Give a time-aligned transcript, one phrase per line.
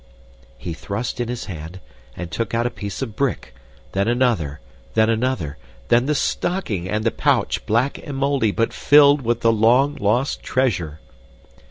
[0.57, 1.79] He thrust in his hand
[2.17, 3.53] and took out a piece of brick,
[3.91, 4.59] then another,
[4.95, 5.57] then another,
[5.89, 10.41] then the stocking and the pouch, black and moldy, but filled with the long lost
[10.41, 10.99] treasure!